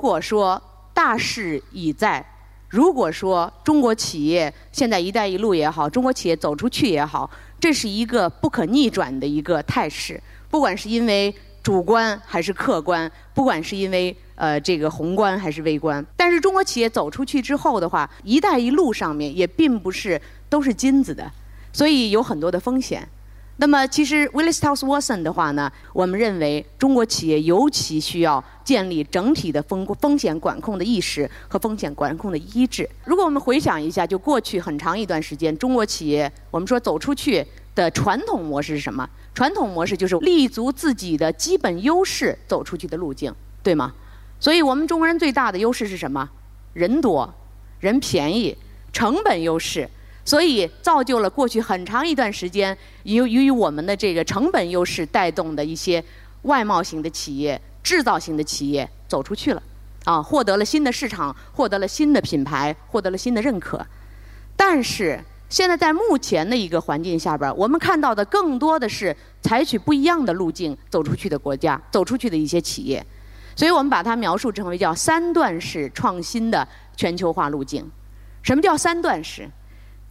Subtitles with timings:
[0.00, 0.58] 如果说
[0.94, 2.24] 大势已在，
[2.70, 7.30] 如果说中国企业现在“一带一路”也好，中国企业走出去也好，
[7.60, 10.18] 这是一个不可逆转的一个态势。
[10.48, 11.32] 不管是因为
[11.62, 21.30] 主观还是客观，不管是因为呃这个宏观还是微观，但是中国企业走出去之后的话，“一带一路”上面也并不是都是金子的，
[21.74, 23.06] 所以有很多的风险。
[23.60, 32.88] 那么，其实 Willis Towers Watson 的话呢，我们认为中国企业尤其需要建立整体的风风险管控的意识和风险管控的机制。
[33.04, 39.06] 如果我们回想一下，就过去很长一段时间，中国企业我们说走出去的传统模式是什么？
[39.34, 43.30] 传统模式就是立足自己的基本优势走出去的路径，
[43.62, 43.92] 对吗？
[44.40, 46.26] 所以我们中国人最大的优势是什么？
[46.72, 47.30] 人多，
[47.80, 48.56] 人便宜，
[48.90, 49.86] 成本优势。
[50.24, 56.02] 所以造就了过去很长一段时间，由由于我们的这个成本优势带动的一些
[56.42, 59.62] 外贸型的企业、制造型的企业走出去了，
[60.04, 63.84] 啊，获得了新的市场，获得了新的品牌，获得了新的认可。
[64.56, 65.18] 但是
[65.48, 73.04] 现在在目前的一个环境下边，我们看到的更多的是采取不一样的路径走出去的国家、走出去的一些企业，
[73.56, 77.90] 所以我们把它描述成为叫三段式创新的全球化路径。
[78.42, 79.50] 什么叫三段式？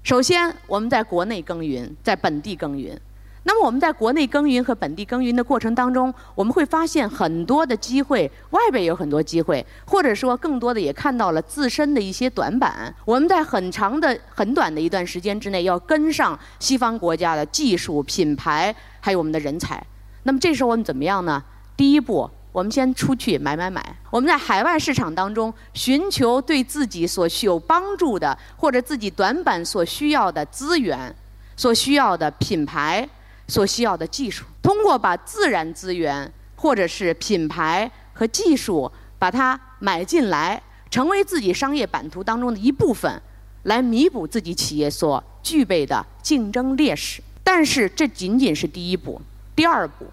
[0.01, 2.99] 首先，我们在国内耕耘，在本地耕耘。
[3.43, 12.93] 那么，我们在国内耕耘和本地耕耘的过程当中，我们会发现很多的机会，外边有很多机会，或者说更多的也看到了自身的一些短板。
[13.05, 19.83] 我们在很长的、很短的一段时间之内，要跟上西方国家的技术、品牌，还有我们的人才。
[20.23, 21.43] 那么，这时候我们怎么样呢？
[21.77, 22.29] 第一步。
[22.51, 23.95] 我们先出去买买买。
[24.09, 31.15] 我们在海外市场当中寻求对自己所需有帮助的，或者自己短板所需要的资源、
[31.55, 33.07] 所需要的品牌、
[33.47, 34.45] 所需要的技术。
[34.61, 43.21] 通过把自然资源或者是品牌和技术把它买进来，成为自己商业版图当中的一部分，
[43.63, 47.21] 来弥补自己企业所具备的竞争劣势。
[47.43, 49.21] 但是这仅仅是第一步，
[49.55, 50.05] 第二步。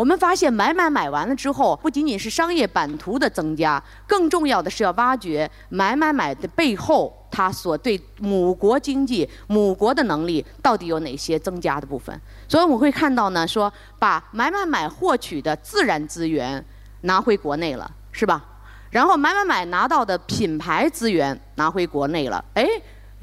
[0.00, 12.18] 我们发现买买买完了之后，不仅仅是商业版图的增加，更重要的是要挖掘买买买的背后，它所对母国经济、母国的能力到底有哪些增加的部分。
[12.48, 16.64] 所以我们会看到呢，说把买买买获取的自然资源
[17.02, 18.42] 拿回国内了，是吧？
[18.88, 22.66] 然后买买买拿到的品牌资源拿回国内了，哎，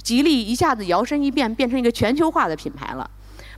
[0.03, 3.09] 吉利一下子摇身一变，变成一个全球化的品牌了。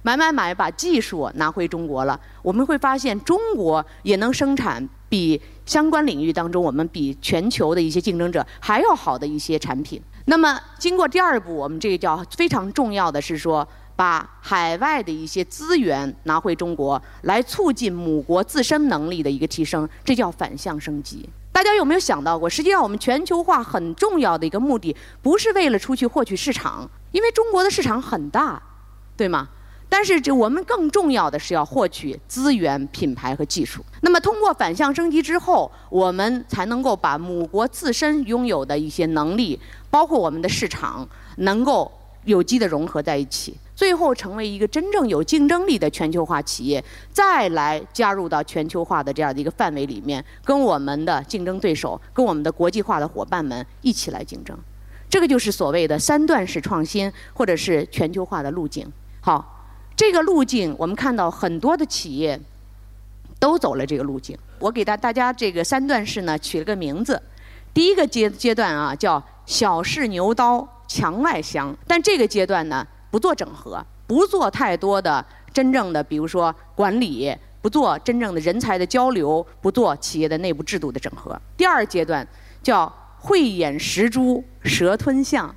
[0.02, 2.20] 买买买，把技术拿回中国了。
[2.42, 10.02] 我们会发现，中国也能生产比相关领域当中我们比全球的一些竞争者还要好的一些产品。
[10.26, 21.28] 那么，经过第二步，我们这个叫非常重要的是说，把海外的一些资源拿回中国，来促进母国自身能力的一个提升，这叫反向升级。
[21.52, 22.50] 大家有没有想到过？
[22.50, 28.62] 实际上，我们全球化很重要的一个目的，不是为了出去获取市场，因为中国的市场很大，
[29.18, 29.50] 对吗？
[29.92, 33.84] 但是，这我们更重要的是要获取资源、品牌和技术。
[34.02, 41.06] 那么，通过反向升级之后，我们才能够把母国自身拥有的一些能力，包括我们的市场，
[41.38, 41.92] 能够
[42.26, 54.56] 有机的融合在一起，最后成为一个真正有竞争力的全球化企业，再来加入到全球化的这样的一个范围里面，跟我们的竞争对手、跟我们的国际化的伙伴们一起来竞争。
[55.10, 58.88] 这个就是所谓的三段式创新，或者是全球化的路径。
[59.20, 59.56] 好。
[60.00, 62.40] 这个路径，我们看到很多的企业
[63.38, 64.38] 都走了这个路径。
[64.58, 67.22] 我给大大家这个三段式呢取了个名字，
[67.74, 71.76] 第一个阶阶段啊叫小试牛刀，墙外香。
[71.86, 81.38] 但这个阶段呢不做整合，不做太多的真正的，比如说管理，不做真正的人才的交流，不做企业的内部制度的整合。
[81.58, 82.26] 第二阶段
[82.64, 85.54] 叫慧眼识珠，蛇吞象。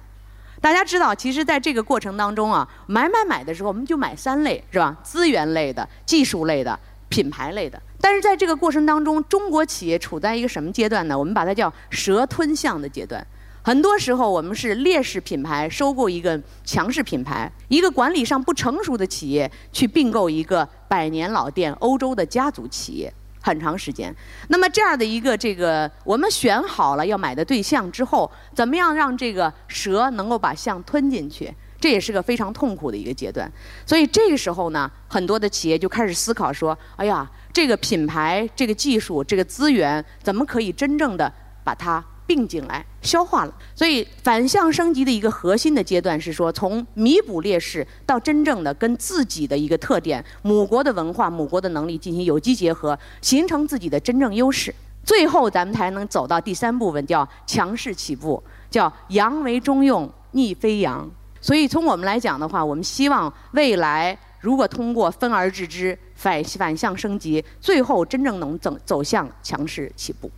[0.63, 4.97] 大家知道，其实在这个过程当中啊，买买买的时候，我们就买三类，是吧？
[5.03, 6.79] 资源类的、技术类的、
[7.09, 7.83] 品牌类的。
[8.01, 11.19] 但是在这个过程当中，中国企业处在一个什么阶段呢？
[11.19, 13.27] 我们把它叫蛇吞象的阶段。
[13.65, 23.13] 很多时候，我们是劣势品牌收购一个强势品牌，一个管理上不成熟的企业去并购一个百年老店、欧洲的家族企业。
[23.43, 24.15] 很长时间，
[24.49, 31.53] 那么这样的一个这个，我们选好了要买的对象之后，怎么样让这个蛇能够把象吞进去？
[31.81, 33.51] 这也是个非常痛苦的一个阶段。
[33.85, 41.31] 所以这个时候呢，很多的企业就开始思考说：，哎呀，这个品牌、这个技术、这个资源，怎么可以真正的
[41.65, 42.03] 把它？
[42.27, 54.75] 并进来消化了，所以反向升级的一个核心的阶段是说，从弥补劣势到真正的跟自己的一个特点、母国的文化、母国的能力进行有机结合，形成自己的真正优势。
[55.05, 61.11] 最后咱们才能走到第三部分，叫强势起步，叫扬为中用，逆飞扬。
[61.41, 70.31] 所以从我们来讲的话，我们希望未来如果通过分而治之、反反向升级，最后真正能走走向强势起步。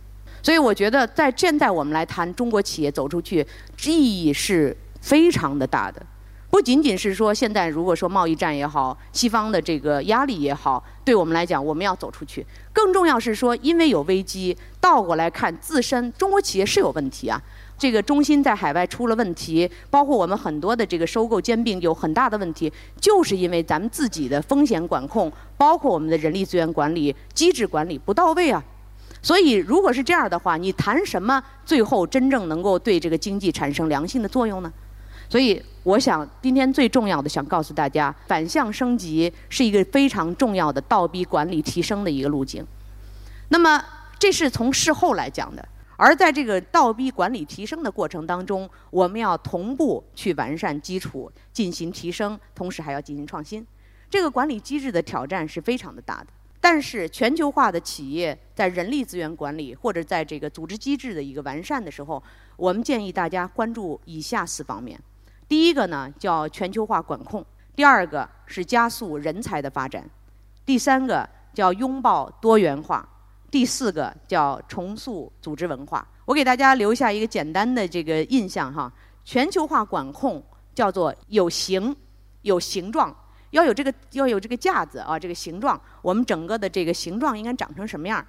[0.45, 3.43] 所以我觉得，在现在我们来谈中国企业走出去，
[3.83, 5.99] 意义是非常的大的。
[6.51, 12.45] 不仅仅是说现在如果说贸易战也好，西方的这个压力也好，对我们来讲我们要走出去。
[12.71, 17.41] 更重要是说，因为有危机，倒过来看自身，中国企业是有问题啊。
[17.75, 22.71] 这个中心在海外出了问题，包括我们很多的这个收购兼并有很大的问题，
[23.01, 28.63] 就是因为咱们自己的风险管控，包括我们的人力资源管理机制管理不到位啊。
[29.25, 34.71] 所以如果是这样的话，你谈什么最后真正能够对这个经济产生良性的作用呢？
[35.27, 42.63] 所以，我想今天最重要的想告诉大家，反向升级是一个非常重要的倒逼管理提升的一个路径。
[43.49, 43.83] 那么，
[44.19, 45.67] 这是从事后来讲的。
[45.97, 53.65] 而在这个倒逼管理提升的过程当中，我们要同步去完善基础，进行提升，同时还要进行创新。
[54.07, 56.27] 这个管理机制的挑战是非常的大的。
[56.67, 62.21] 但是，全球化的企业在人力资源管理或者在这个组织机制的一个完善的时候，
[62.57, 64.99] 我们建议大家关注以下四方面。
[65.47, 67.45] 第一个呢叫全球化管控，
[67.75, 70.09] 第二个是加速人才的发展，
[70.65, 73.07] 第三个叫拥抱多元化，
[73.51, 76.07] 第四个叫重塑组织文化。
[76.25, 78.91] 我给大家留下一个简单的这个印象哈，
[79.23, 81.95] 全球化管控叫做有形、
[82.41, 83.15] 有形状，
[83.55, 88.23] 要有这个要有这个架子啊，这个形状，我们整个的这个形状应该长成什么样？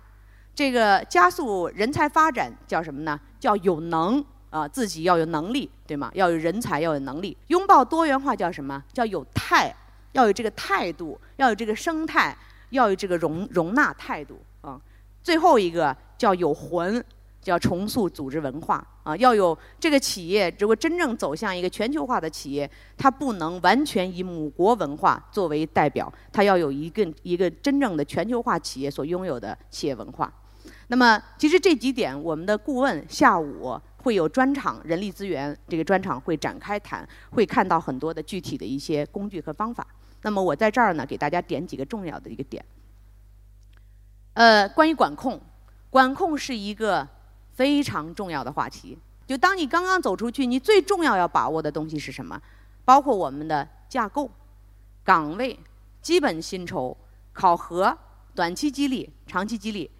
[0.55, 3.21] 这个加速人才发展叫什么呢？
[3.39, 4.25] 叫有能。
[4.49, 6.11] 啊，自己要有能力，对吗？
[6.15, 7.37] 要有人才，要有能力。
[7.49, 8.83] 拥抱多元化叫什么？
[8.91, 9.75] 叫有态，
[10.13, 12.35] 要有这个态度，要有这个生态，
[12.71, 14.81] 要有这个容容纳态度啊。
[15.23, 17.05] 最后一个叫有魂，
[17.47, 19.17] 叫重塑组织文化啊。
[19.17, 30.33] 要有这个企业，如果真正走向一个全球化的企业，它不能完全以母国文化作为代表，它要有一个一个真正的全球化企业所拥有的企业文化。
[30.89, 33.81] 那么，其实这几点，我们的顾问下午。
[34.07, 39.85] 会有专场人力资源这个专场会展开谈，会看到很多的具体的一些工具和方法。
[40.23, 42.65] 那么我在这儿呢，给大家点几个重要的一个点。
[44.35, 45.41] 呃，关于管控，
[45.91, 47.09] 管控是一个
[47.57, 48.97] 非常重要的话题。
[49.27, 52.41] 就当你刚刚走出去，你最重要要把握的东西是什么？
[52.85, 54.31] 包括我们的架构、
[55.03, 55.59] 岗位、
[56.01, 56.97] 基本薪酬、
[57.33, 57.99] 考核、
[58.37, 59.91] 短期激励、长期激励、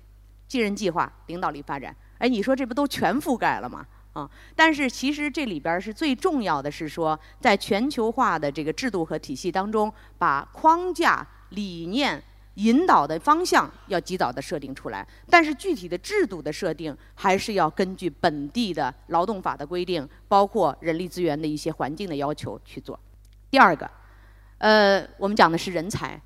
[0.47, 1.97] 继任计划、领导力发展。
[2.19, 3.85] 哎，你说这不都全覆盖了吗？
[4.13, 4.31] 啊！
[4.55, 12.23] 但是其实这里边是最重要的是说，在全球化的这个制度和体系当中，把框架、理念、
[12.57, 15.07] 引导的方向要及早的设定出来。
[15.31, 22.99] 但是具体的制度的设定，还是要根据本地的劳动法的规定，包括人力资源的一些环境的要求去做。
[23.51, 23.91] 第二个，
[24.59, 26.21] 呃，我们讲的是人才。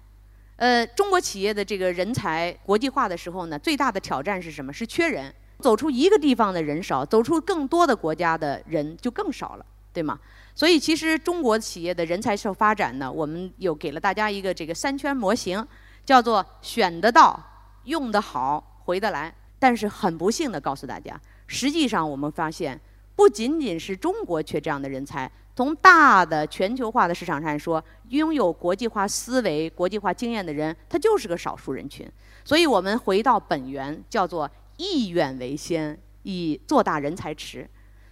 [0.57, 4.73] 呃，中国企业的这个人才国际化的时候呢，最大的挑战是什么？
[4.73, 5.33] 是缺人。
[5.59, 10.19] 走出一个地方的人少，走出更多的国家的人就更少了，对吗？
[10.55, 15.63] 所以其实中国企业的人才受发展呢，我们有给了大家一个这个三圈模型，
[16.11, 17.39] 叫做选得到、
[17.85, 19.33] 用得好、回得来。
[19.61, 21.15] 但是很不幸的告诉大家，
[21.47, 22.81] 实际上我们发现，
[23.15, 32.11] 不仅仅是中国缺这样的人才，从大的全球化的市场上说，拥有国际化思维、国际化经验的人，他就是个少数人群。
[32.45, 34.51] 所以我们回到本源，叫做。
[34.83, 37.69] 意愿为先，以做大人才池。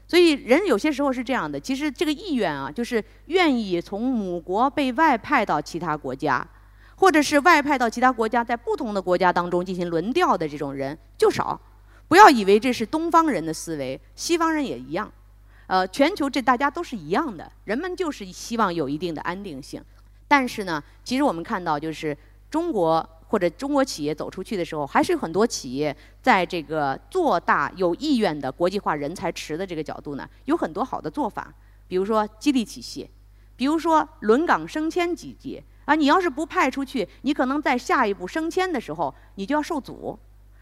[0.06, 6.46] 所以人有些时候是这样的，其实这个意愿啊，就是愿意从母国被外派到其他国家，
[6.98, 11.58] 或者是外派到其他国家，在不同的国家当中进行轮调的这种人就少。
[12.08, 15.10] 不要以为这是东方人的思维，西方人也一样。
[15.68, 19.82] 呃，全球这大家都是一样的，人们就是希望有一定的安定性。
[20.26, 22.16] 但是呢，其实我们看到就是
[22.50, 23.08] 中国。
[23.30, 31.52] 或者中国企业走出去的时候，还是有很多企业在这个做大有意愿的国际化人才池的这个角度呢，有很多好的做法。
[31.86, 33.06] 比如说激励体系，
[33.54, 40.18] 比如说轮岗升迁机制啊，你要是不派出去，你可能在下一步升迁的时候你就要受阻。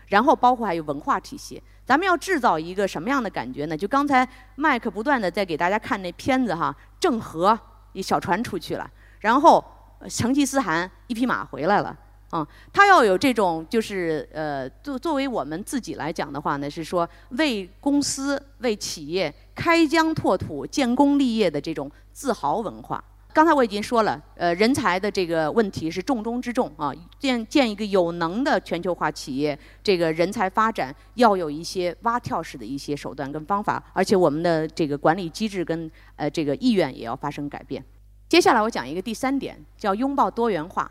[0.06, 3.76] 然后包括还有文化体系，咱们要制造一个什么样的感觉呢？
[3.76, 7.59] 就刚才麦克不断的在给大家看那片子哈，郑和
[7.92, 9.64] 一小船出去了，然后
[10.09, 11.99] 成吉思汗一匹马回来了。
[12.30, 23.02] 啊，他要有这种，就是呃，作作为我们自己来讲的话呢，是说为公司、为企业开疆拓土、建功立业的这种自豪文化。
[23.37, 26.90] 刚才我已经说了，呃，人才的这个问题是重中之重啊。
[27.19, 37.85] 建建一个有能的全球化企业，这个人才发展要有一些蛙跳式的一些手段跟方法，而且我们的这个管理机制跟呃这个意愿也要发生改变。
[38.26, 40.90] 接下来我讲一个第三点，叫拥抱多元化。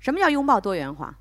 [0.00, 1.16] 什么叫拥抱多元化？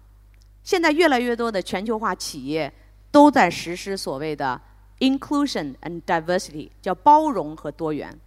[0.64, 2.74] 现在越来越多的全球化企业
[3.12, 4.60] 都在实施所谓的
[5.02, 8.20] inclusion and diversity，叫包容和多元。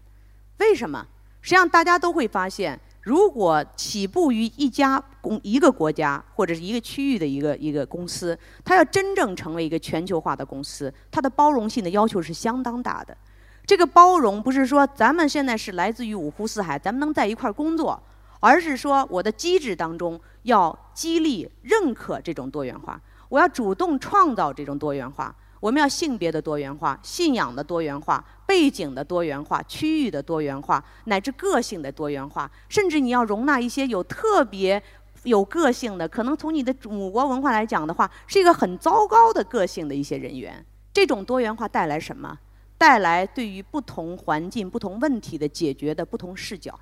[0.58, 1.04] 为什么？
[1.44, 13.14] 实际上，大家都会发现，如果起步于一家公一个国家或者是一个区域的一个一个公司，它要真正成为一个全球化的公司，它的包容性的要求是相当大的。
[13.66, 18.02] 这个包容不是说咱们现在是来自于五湖四海，咱们能在一块儿工作，
[18.40, 22.98] 而是说我的机制当中要激励、认可这种多元化，
[23.28, 25.36] 我要主动创造这种多元化。
[25.64, 34.82] 我们要性别的多元化、信仰的多元化、背景的多元化、区域的多元化，乃至个性的多元化，甚至你要容纳一些有特别
[35.22, 40.62] 有个性的，可能从你的母国文化来讲的话，是一个很糟糕的个性的一些人员。
[40.92, 42.38] 这种多元化带来什么？
[42.76, 46.78] 带来对于不同环境、不同问题的解决的不同视角。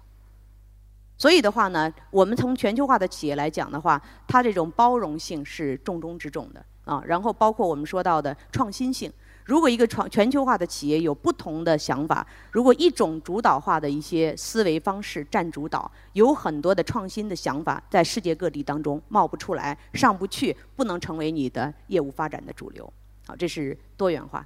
[1.23, 6.61] 所以的话呢，我们从全球化的企业来讲的话，它这种包容性是重中之重的。
[6.85, 9.09] 啊，然后包括我们说到的创新性。
[9.45, 22.93] 如果一个创全球化的企业有不同的想法，如果一种主导化的一些思维方式占主导，有很多的创新的想法在世界各地当中冒不出来、上不去，不能成为你的业务发展的主流。
[23.29, 24.45] 好，这是多元化。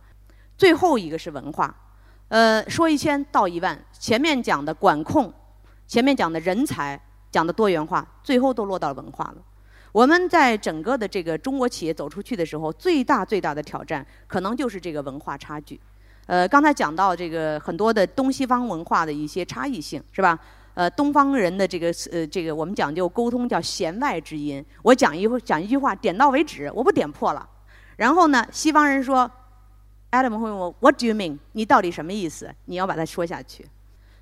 [0.58, 1.74] 最后一个是文化。
[2.28, 5.32] 呃，说一千道一万，前面讲的管控，
[5.86, 7.00] 前面讲的人才，
[7.30, 9.36] 讲的多元化，最后都落到了文化了。
[9.92, 15.80] 我们在整个的这个中国企业走出去的时候，最大最大的挑战可能就是这个文化差距。
[16.26, 20.38] 呃，刚才讲到这个很多的东西方文化的一些差异性，是吧？
[20.74, 27.48] 呃，东方人的这个呃这个我们讲究沟通叫弦外之音，我讲一会讲一句话点到为止，我不点破了。
[27.96, 29.30] 然后呢，西方人说
[30.10, 31.38] ，Adam 会问我 What do you mean？
[31.52, 32.54] 你到底什么意思？
[32.66, 33.66] 你要把它说下去。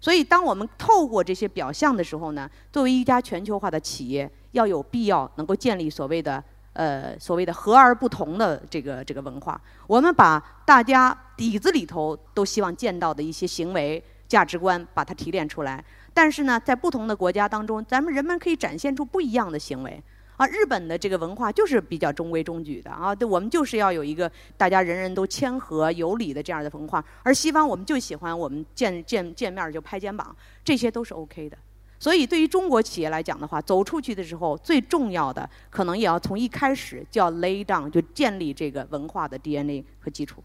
[0.04, 4.30] 所以，当我们透过这些表象的时候呢，作为一家全球化的企业。
[4.54, 6.42] 要有必要能够建立所谓的
[6.74, 9.60] 呃所谓的和而不同的这个这个文化。
[9.88, 15.84] 我们把大家底子里头都希望见到的一些行为价值观，把它提炼出来。
[16.12, 20.00] 但是呢，在不同的国家当中，咱们人们可以展现出不一样的行为。
[20.36, 27.04] 啊，日本的这个文化就是比较中规中矩的啊，对我们就是要有一个大家人人都谦和有礼的这样的文化。
[27.22, 31.56] 而西方我们就喜欢我们见见见面就拍肩膀，这些都是 OK 的。
[32.00, 40.42] 所以，对于中国企业来讲的话，走出去的时候，最重要的可能也要从一开始就要 lay down，就建立这个文化的 DNA 和基础。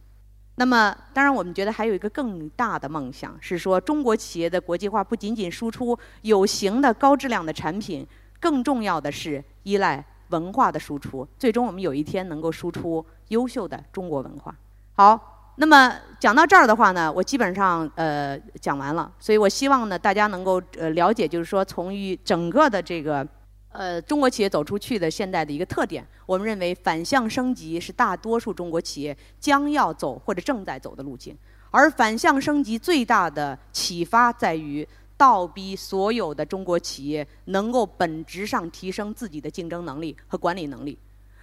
[0.55, 8.07] 那么，当然，我们觉得还有一个更大的梦想，是说中国企业的国际化不仅仅输出有形的高质量的产品，
[8.39, 11.27] 更重要的是依赖文化的输出。
[11.37, 14.55] 最终，我们有一天能够输出优秀的中国文化。
[14.93, 15.35] 好。
[15.61, 23.27] 那么讲到这儿的话呢，我基本上呃讲完了，所以我希望呢大家能够呃了解，就是说从于整个的这个
[23.73, 31.37] 呃中国企业走出去的现在的一个特点，我们认为反向升级是大多数中国企业将要走或者正在走的路径，
[31.71, 34.87] 而反向升级最大的启发在于
[35.19, 40.97] 倒逼所有的中国企业能够本质上提升自己的竞争能力和管理能力，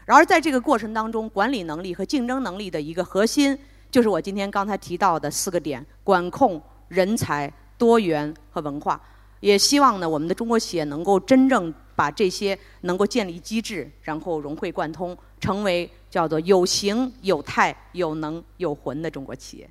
[0.06, 3.58] 然而在这个过程当中，管理能力和竞争能力的一个核心。
[3.90, 8.98] 就是我今天刚才提到的四个点：管控、人才、多元和文化。
[9.40, 19.68] 也希望呢，我们的中国企业能够真正把这些能够建立机制，然后融会贯通，成为叫做有形、有态、有能、有魂的中国企业。